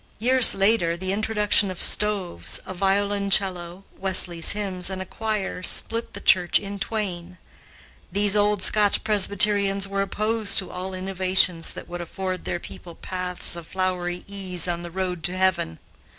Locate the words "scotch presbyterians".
8.63-9.87